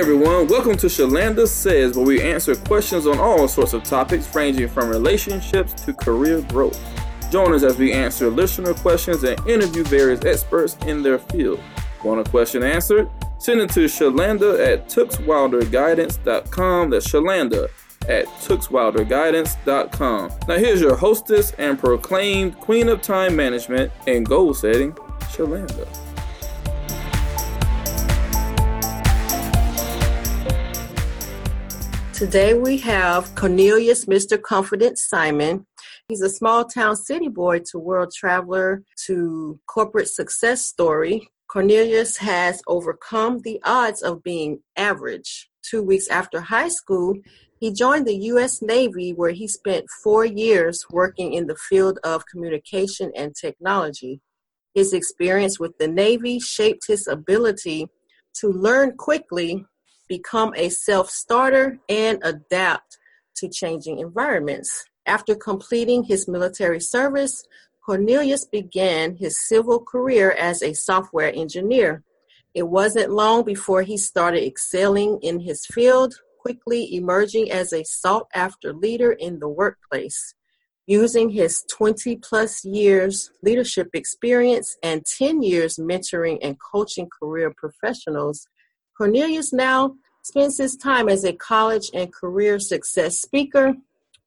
[0.00, 4.66] everyone, welcome to Shalanda Says, where we answer questions on all sorts of topics ranging
[4.66, 6.80] from relationships to career growth.
[7.30, 11.60] Join us as we answer listener questions and interview various experts in their field.
[12.02, 13.10] Want a question answered?
[13.38, 16.88] Send it to Shalanda at tookswilderguidance.com.
[16.88, 17.68] That's Shalanda
[18.08, 20.30] at tookswilderguidance.com.
[20.48, 24.94] Now here's your hostess and proclaimed queen of time management and goal setting,
[25.24, 26.09] Shalanda.
[32.20, 34.38] Today we have Cornelius Mr.
[34.38, 35.66] Confident Simon.
[36.06, 41.30] He's a small town city boy to world traveler to corporate success story.
[41.48, 45.48] Cornelius has overcome the odds of being average.
[45.62, 47.14] Two weeks after high school,
[47.58, 48.60] he joined the U.S.
[48.60, 54.20] Navy where he spent four years working in the field of communication and technology.
[54.74, 57.88] His experience with the Navy shaped his ability
[58.40, 59.64] to learn quickly
[60.10, 62.98] become a self starter, and adapt
[63.36, 64.84] to changing environments.
[65.06, 67.46] After completing his military service,
[67.86, 72.02] Cornelius began his civil career as a software engineer.
[72.52, 78.26] It wasn't long before he started excelling in his field, quickly emerging as a sought
[78.34, 80.34] after leader in the workplace.
[80.86, 88.48] Using his 20 plus years leadership experience and 10 years mentoring and coaching career professionals,
[89.00, 93.72] Cornelius now spends his time as a college and career success speaker,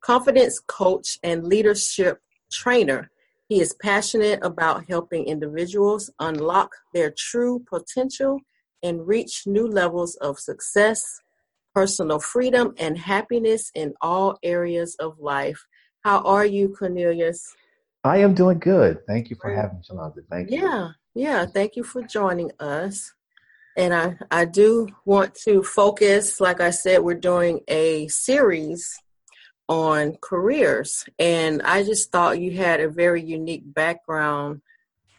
[0.00, 3.10] confidence coach, and leadership trainer.
[3.50, 8.40] He is passionate about helping individuals unlock their true potential
[8.82, 11.20] and reach new levels of success,
[11.74, 15.66] personal freedom, and happiness in all areas of life.
[16.02, 17.54] How are you, Cornelius?
[18.04, 19.06] I am doing good.
[19.06, 20.24] Thank you for having me, Shalanda.
[20.30, 20.62] Thank you.
[20.62, 21.44] Yeah, yeah.
[21.44, 23.12] Thank you for joining us.
[23.76, 28.98] And I, I do want to focus, like I said, we're doing a series
[29.68, 31.04] on careers.
[31.18, 34.60] And I just thought you had a very unique background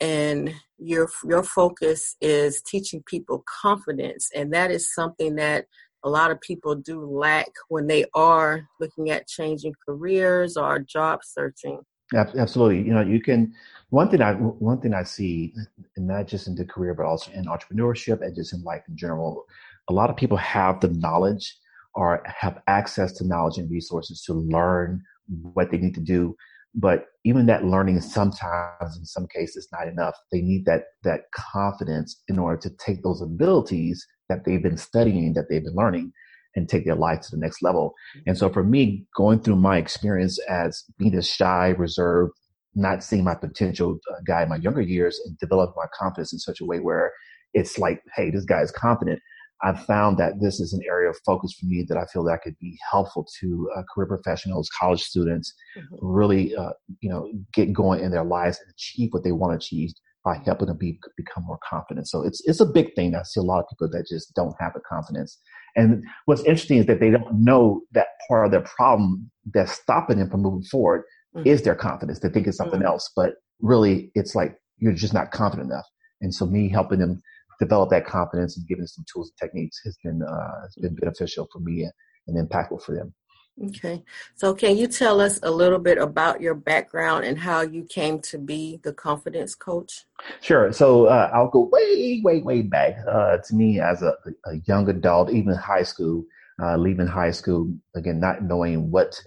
[0.00, 5.66] and your your focus is teaching people confidence and that is something that
[6.02, 11.20] a lot of people do lack when they are looking at changing careers or job
[11.22, 11.78] searching
[12.14, 12.82] Absolutely.
[12.82, 13.52] You know, you can.
[13.90, 15.54] One thing I one thing I see,
[15.98, 19.44] not just in the career, but also in entrepreneurship and just in life in general,
[19.88, 21.56] a lot of people have the knowledge
[21.94, 25.02] or have access to knowledge and resources to learn
[25.42, 26.34] what they need to do.
[26.74, 30.14] But even that learning sometimes, in some cases, not enough.
[30.32, 35.34] They need that that confidence in order to take those abilities that they've been studying,
[35.34, 36.12] that they've been learning,
[36.54, 37.94] and take their life to the next level.
[38.26, 42.32] And so for me, going through my experience as being a shy, reserved,
[42.74, 46.38] not seeing my potential uh, guy in my younger years and develop my confidence in
[46.38, 47.12] such a way where
[47.54, 49.20] it's like, hey, this guy is confident.
[49.64, 52.42] I've found that this is an area of focus for me that I feel that
[52.42, 55.94] could be helpful to uh, career professionals, college students, mm-hmm.
[56.00, 56.70] really, uh,
[57.00, 59.90] you know, get going in their lives and achieve what they want to achieve
[60.24, 62.08] by helping them be, become more confident.
[62.08, 63.14] So it's it's a big thing.
[63.14, 65.38] I see a lot of people that just don't have the confidence
[65.76, 70.18] and what's interesting is that they don't know that part of their problem that's stopping
[70.18, 71.46] them from moving forward mm-hmm.
[71.46, 72.20] is their confidence.
[72.20, 72.88] They think it's something mm-hmm.
[72.88, 75.86] else, but really it's like you're just not confident enough.
[76.20, 77.20] And so me helping them
[77.58, 80.94] develop that confidence and giving them some tools and techniques has been uh, has been
[80.94, 81.88] beneficial for me
[82.26, 83.14] and impactful for them.
[83.60, 84.02] Okay.
[84.34, 88.18] So, can you tell us a little bit about your background and how you came
[88.20, 90.06] to be the confidence coach?
[90.40, 90.72] Sure.
[90.72, 94.14] So, uh, I'll go way, way, way back uh, to me as a,
[94.46, 96.24] a, young adult, even high school,
[96.62, 99.20] uh, leaving high school, again, not knowing what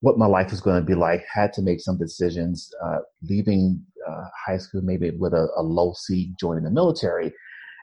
[0.00, 3.84] what my life was going to be like, had to make some decisions, uh, leaving
[4.08, 7.32] uh, high school maybe with a, a low C, joining the military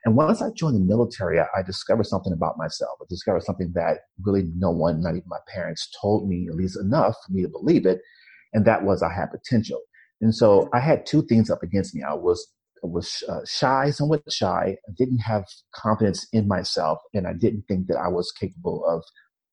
[0.06, 3.00] and once I joined the military, I, I, discovered something about myself.
[3.02, 6.80] I discovered something that really no one, not even my parents, told me, at least
[6.80, 8.02] enough for me to believe it.
[8.54, 9.82] And that was I had potential.
[10.22, 12.04] And so I had two things up against me.
[12.04, 12.48] I was
[12.84, 14.78] I was uh, shy, somewhat shy.
[14.88, 19.04] I didn't have confidence in myself, and I didn't think that I was capable of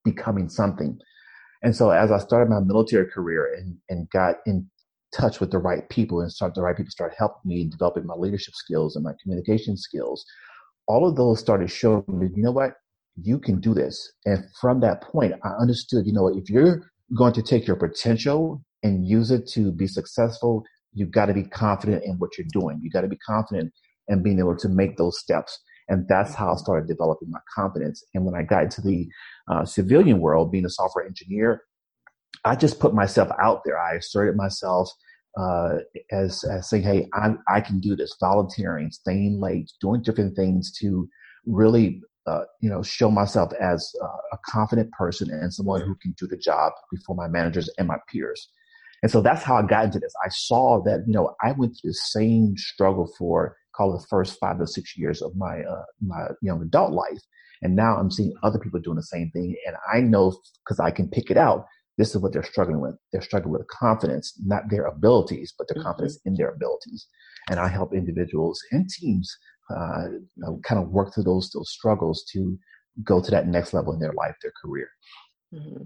[0.05, 0.99] becoming something.
[1.63, 4.69] And so as I started my military career and, and got in
[5.13, 8.07] touch with the right people and start the right people start helping me in developing
[8.07, 10.25] my leadership skills and my communication skills
[10.89, 12.73] all of those started showing me you know what?
[13.21, 14.11] You can do this.
[14.25, 18.63] And from that point i understood you know if you're going to take your potential
[18.83, 22.81] and use it to be successful you've got to be confident in what you're doing.
[22.83, 23.73] You got to be confident
[24.09, 25.59] in being able to make those steps.
[25.89, 28.05] And that's how i started developing my confidence.
[28.15, 29.09] And when i got into the
[29.51, 31.63] uh, civilian world being a software engineer
[32.45, 33.79] I just put myself out there.
[33.79, 34.91] I asserted myself
[35.39, 35.79] uh,
[36.11, 40.73] as, as saying, "Hey, I, I can do this." Volunteering, staying late, doing different things
[40.81, 41.09] to
[41.47, 46.15] really uh, you know, show myself as uh, a confident person and someone who can
[46.19, 48.49] do the job before my managers and my peers.
[49.03, 50.15] And so that's how I got into this.
[50.25, 54.07] I saw that, you know, I went through the same struggle for call it the
[54.07, 57.21] first five to six years of my, uh, my young adult life.
[57.63, 59.57] And now I'm seeing other people doing the same thing.
[59.67, 61.67] And I know because I can pick it out.
[61.99, 62.95] This is what they're struggling with.
[63.13, 65.89] They're struggling with confidence, not their abilities, but their mm-hmm.
[65.89, 67.07] confidence in their abilities.
[67.51, 69.37] And I help individuals and teams
[69.71, 70.09] uh,
[70.65, 72.59] kind of work through those those struggles to
[73.05, 74.89] go to that next level in their life, their career.
[75.55, 75.85] Mm-hmm.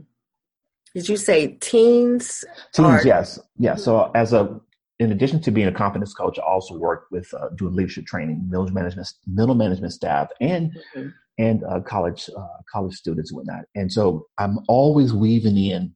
[0.94, 2.44] Did you say teens?
[2.72, 3.74] Teens, or- yes, yeah.
[3.74, 4.60] So as a
[4.98, 8.46] in addition to being a confidence coach, I also work with uh, doing leadership training,
[8.48, 11.08] middle management, middle management staff, and mm-hmm.
[11.38, 13.64] And uh, college uh, college students and whatnot.
[13.74, 15.94] And so I'm always weaving in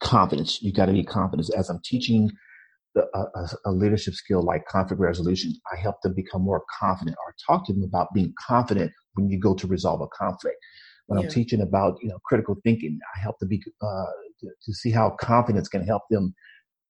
[0.00, 0.62] confidence.
[0.62, 2.30] You got to be confident as I'm teaching
[2.94, 5.54] the, a, a, leadership skill like conflict resolution.
[5.72, 9.38] I help them become more confident, or talk to them about being confident when you
[9.38, 10.56] go to resolve a conflict.
[11.06, 11.24] When yeah.
[11.24, 14.04] I'm teaching about you know critical thinking, I help them be uh,
[14.40, 16.34] to, to see how confidence can help them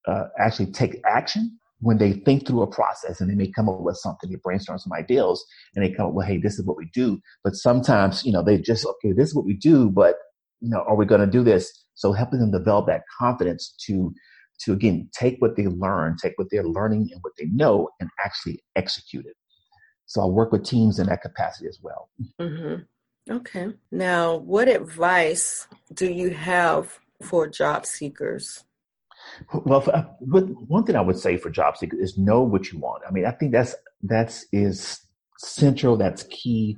[0.07, 3.81] uh, actually take action when they think through a process and they may come up
[3.81, 5.45] with something, they brainstorm some ideas
[5.75, 7.21] and they come up with, hey, this is what we do.
[7.43, 10.15] But sometimes, you know, they just, okay, this is what we do, but,
[10.61, 11.85] you know, are we going to do this?
[11.95, 14.15] So helping them develop that confidence to,
[14.61, 18.09] to again, take what they learn, take what they're learning and what they know and
[18.25, 19.35] actually execute it.
[20.07, 22.11] So I work with teams in that capacity as well.
[22.41, 22.83] Mm-hmm.
[23.33, 23.69] Okay.
[23.91, 28.65] Now, what advice do you have for job seekers?
[29.65, 33.03] Well, uh, one thing I would say for job seekers is know what you want.
[33.07, 35.01] I mean, I think that's that's is
[35.39, 35.97] central.
[35.97, 36.77] That's key.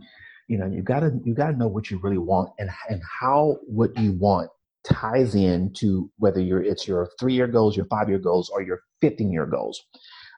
[0.48, 3.96] You know, you gotta you gotta know what you really want and and how what
[3.98, 4.50] you want
[4.84, 8.62] ties in to whether you're it's your three year goals, your five year goals, or
[8.62, 9.82] your fifteen year goals.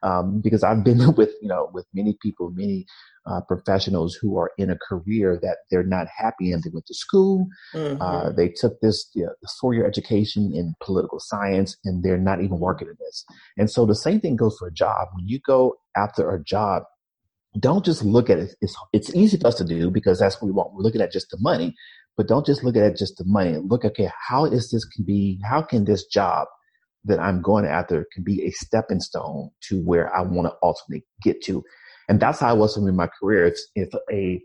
[0.03, 2.87] Um, because I've been with you know with many people, many
[3.27, 6.61] uh, professionals who are in a career that they're not happy in.
[6.61, 8.01] They went to school, mm-hmm.
[8.01, 12.41] uh, they took this, you know, four year education in political science, and they're not
[12.41, 13.25] even working in this.
[13.57, 15.09] And so the same thing goes for a job.
[15.15, 16.85] When you go after a job,
[17.59, 18.55] don't just look at it.
[18.61, 20.75] It's, it's easy for us to do because that's what we want.
[20.75, 21.75] We're looking at just the money,
[22.17, 23.57] but don't just look at it just the money.
[23.57, 26.49] Look, okay, how is this can be, how can this job
[27.07, 31.05] that I'm going after can be a stepping stone to where I want to ultimately
[31.23, 31.63] get to?
[32.09, 33.47] And that's how I was in my career.
[33.47, 34.41] If, if a,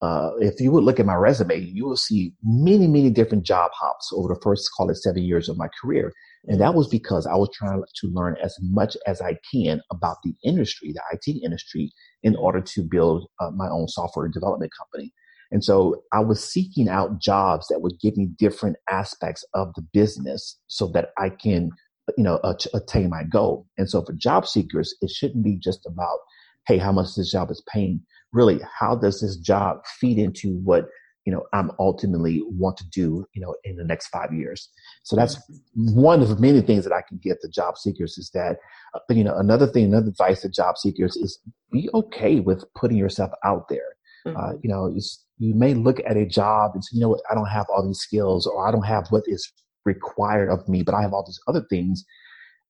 [0.00, 3.70] uh, if you would look at my resume, you will see many, many different job
[3.74, 6.12] hops over the first, call it seven years of my career.
[6.46, 10.16] And that was because I was trying to learn as much as I can about
[10.24, 11.92] the industry, the IT industry,
[12.22, 15.12] in order to build uh, my own software development company.
[15.52, 19.86] And so I was seeking out jobs that would give me different aspects of the
[19.92, 21.70] business so that I can,
[22.16, 22.40] you know,
[22.74, 23.66] attain my goal.
[23.78, 26.18] And so for job seekers, it shouldn't be just about
[26.66, 28.00] hey, how much this job is paying?
[28.32, 30.86] Really, how does this job feed into what
[31.24, 34.68] you know I'm ultimately want to do, you know, in the next five years?
[35.02, 35.40] So that's
[35.74, 38.56] one of many things that I can get the job seekers is that,
[38.94, 41.38] uh, you know, another thing, another advice to job seekers is
[41.70, 43.96] be okay with putting yourself out there.
[44.26, 44.36] Mm-hmm.
[44.36, 44.94] Uh, you know,
[45.38, 47.86] you may look at a job and say, you know what, I don't have all
[47.86, 49.52] these skills or I don't have what is
[49.84, 52.04] required of me, but I have all these other things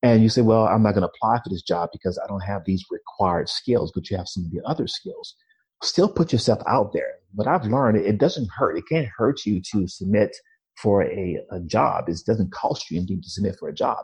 [0.03, 2.43] and you say, well, I'm not going to apply for this job because I don't
[2.43, 5.35] have these required skills, but you have some of the other skills.
[5.81, 7.15] Still put yourself out there.
[7.33, 8.77] But I've learned it, doesn't hurt.
[8.77, 10.35] It can't hurt you to submit
[10.75, 12.09] for a, a job.
[12.09, 14.03] It doesn't cost you anything to submit for a job.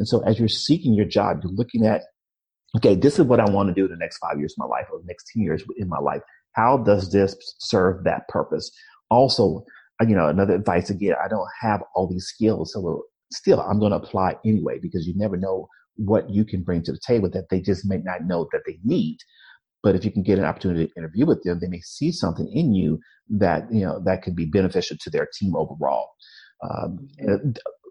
[0.00, 2.02] And so as you're seeking your job, you're looking at,
[2.76, 4.86] okay, this is what I want to do the next five years of my life
[4.92, 6.22] or the next 10 years in my life.
[6.52, 8.70] How does this serve that purpose?
[9.10, 9.64] Also,
[10.06, 12.72] you know, another advice again, I don't have all these skills.
[12.72, 16.82] So still I'm going to apply anyway because you never know what you can bring
[16.82, 19.18] to the table that they just may not know that they need.
[19.82, 22.50] But if you can get an opportunity to interview with them, they may see something
[22.52, 22.98] in you
[23.28, 26.10] that you know that could be beneficial to their team overall.
[26.62, 27.08] Um,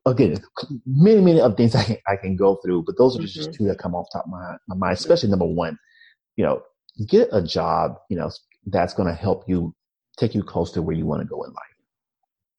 [0.05, 0.37] again,
[0.85, 3.51] many many other things I can, I can go through, but those are just mm-hmm.
[3.51, 4.97] two that come off top of my, my mind.
[4.97, 5.77] Especially number one,
[6.35, 6.61] you know,
[7.07, 8.29] get a job, you know,
[8.67, 9.73] that's going to help you
[10.17, 11.74] take you close to where you want to go in life.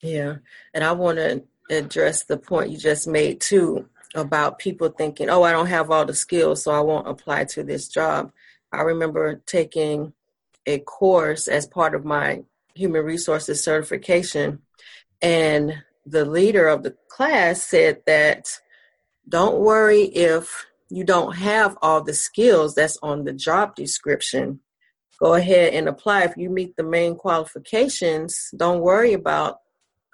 [0.03, 0.37] Yeah,
[0.75, 5.43] and I want to address the point you just made too about people thinking, oh,
[5.43, 8.33] I don't have all the skills, so I won't apply to this job.
[8.73, 10.13] I remember taking
[10.67, 12.43] a course as part of my
[12.75, 14.61] human resources certification,
[15.23, 18.61] and the leader of the class said that
[19.29, 24.61] don't worry if you don't have all the skills that's on the job description.
[25.19, 26.25] Go ahead and apply.
[26.25, 29.61] If you meet the main qualifications, don't worry about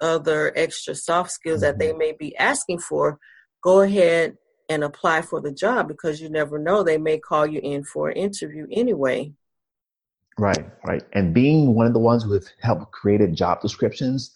[0.03, 3.17] other extra soft skills that they may be asking for,
[3.63, 4.37] go ahead
[4.69, 6.83] and apply for the job because you never know.
[6.83, 9.31] They may call you in for an interview anyway.
[10.37, 11.03] Right, right.
[11.13, 14.35] And being one of the ones who have helped created job descriptions,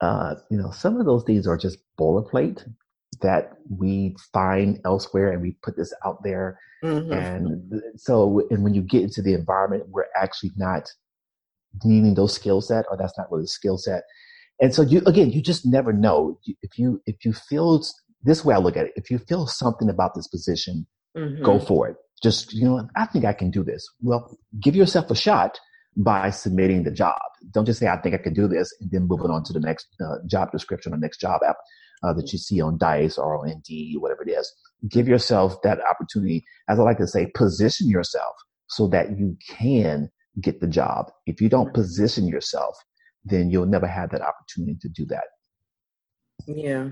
[0.00, 2.64] uh, you know, some of those things are just boilerplate
[3.22, 6.58] that we find elsewhere and we put this out there.
[6.84, 7.12] Mm-hmm.
[7.12, 10.90] And so, and when you get into the environment, we're actually not
[11.84, 14.04] needing those skill set or that's not really a skill set.
[14.60, 17.82] And so you, again, you just never know if you, if you feel
[18.22, 18.92] this way, I look at it.
[18.96, 20.86] If you feel something about this position,
[21.16, 21.42] mm-hmm.
[21.42, 21.96] go for it.
[22.22, 23.86] Just, you know, I think I can do this.
[24.02, 25.58] Well, give yourself a shot
[25.96, 27.18] by submitting the job.
[27.52, 29.60] Don't just say, I think I can do this, and then moving on to the
[29.60, 31.56] next uh, job description or next job app
[32.02, 34.52] uh, that you see on DICE or on Indeed, whatever it is.
[34.88, 36.44] Give yourself that opportunity.
[36.68, 38.34] As I like to say, position yourself
[38.68, 41.10] so that you can get the job.
[41.26, 42.76] If you don't position yourself,
[43.24, 45.24] then you'll never have that opportunity to do that.
[46.46, 46.90] Yeah.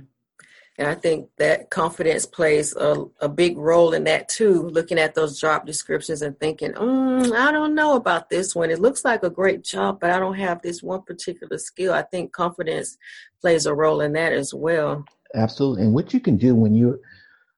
[0.79, 5.17] And I think that confidence plays a, a big role in that too, looking at
[5.17, 8.71] those job descriptions and thinking, mm, I don't know about this one.
[8.71, 11.93] It looks like a great job, but I don't have this one particular skill.
[11.93, 12.97] I think confidence
[13.41, 15.05] plays a role in that as well.
[15.35, 15.83] Absolutely.
[15.83, 17.01] And what you can do when you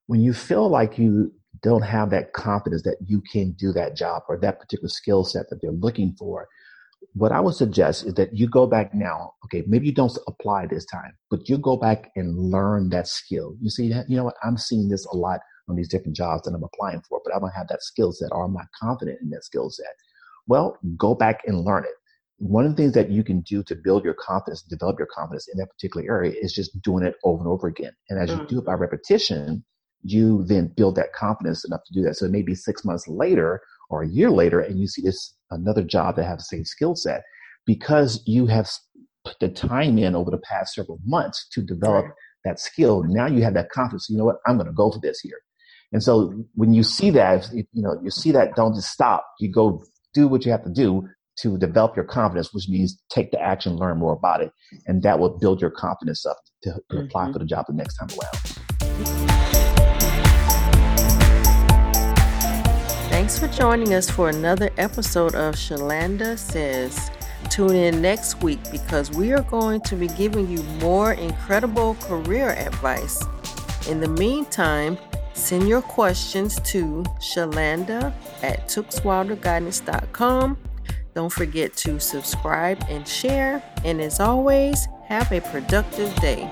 [0.07, 4.23] when you feel like you don't have that confidence that you can do that job
[4.29, 6.49] or that particular skill set that they're looking for,
[7.15, 9.33] what I would suggest is that you go back now.
[9.45, 13.57] Okay, maybe you don't apply this time, but you go back and learn that skill.
[13.61, 14.37] You see, you know what?
[14.45, 17.39] I'm seeing this a lot on these different jobs that I'm applying for, but I
[17.39, 19.95] don't have that skill set or I'm not confident in that skill set.
[20.47, 21.91] Well, go back and learn it.
[22.39, 25.49] One of the things that you can do to build your confidence, develop your confidence
[25.53, 27.93] in that particular area is just doing it over and over again.
[28.09, 28.43] And as mm-hmm.
[28.43, 29.63] you do it by repetition,
[30.03, 32.17] you then build that confidence enough to do that.
[32.17, 36.17] So maybe six months later or a year later, and you see this another job
[36.17, 37.23] that has the same skill set
[37.67, 38.71] because you have
[39.25, 42.15] put the time in over the past several months to develop right.
[42.45, 43.05] that skill.
[43.07, 44.09] Now you have that confidence.
[44.09, 44.37] You know what?
[44.47, 45.39] I'm going to go for this here.
[45.93, 49.27] And so when you see that, you know, you see that, don't just stop.
[49.41, 49.83] You go
[50.15, 51.09] do what you have to do
[51.41, 54.53] to develop your confidence, which means take the action, learn more about it.
[54.87, 57.07] And that will build your confidence up to, to mm-hmm.
[57.07, 59.80] apply for the job the next time around.
[63.21, 67.11] Thanks for joining us for another episode of Shalanda Says.
[67.51, 72.49] Tune in next week because we are going to be giving you more incredible career
[72.49, 73.23] advice.
[73.87, 74.97] In the meantime,
[75.35, 80.57] send your questions to shalanda at tookswilderguidance.com.
[81.15, 83.63] Don't forget to subscribe and share.
[83.85, 86.51] And as always, have a productive day.